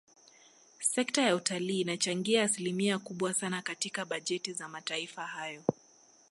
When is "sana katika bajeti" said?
3.33-4.53